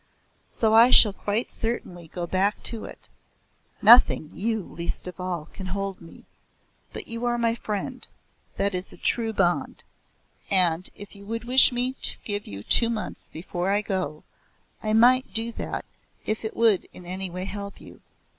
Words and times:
So 0.49 0.73
I 0.73 0.89
shall 0.89 1.13
quite 1.13 1.51
certainly 1.51 2.07
go 2.07 2.25
back 2.25 2.63
to 2.63 2.85
it. 2.85 3.07
Nothing 3.83 4.31
you 4.33 4.63
least 4.63 5.05
of 5.07 5.19
all, 5.19 5.45
can 5.53 5.67
hold 5.67 6.01
me. 6.01 6.25
But 6.91 7.07
you 7.07 7.25
are 7.25 7.37
my 7.37 7.53
friend 7.53 8.07
that 8.57 8.73
is 8.73 8.91
a 8.91 8.97
true 8.97 9.31
bond. 9.31 9.83
And 10.49 10.89
if 10.95 11.15
you 11.15 11.23
would 11.27 11.43
wish 11.43 11.71
me 11.71 11.93
to 12.01 12.17
give 12.23 12.47
you 12.47 12.63
two 12.63 12.89
months 12.89 13.29
before 13.31 13.69
I 13.69 13.83
go, 13.83 14.23
I 14.81 14.93
might 14.93 15.35
do 15.35 15.51
that 15.51 15.85
if 16.25 16.43
it 16.43 16.55
would 16.55 16.87
in 16.91 17.05
any 17.05 17.29
way 17.29 17.45
help 17.45 17.79
you. 17.79 18.01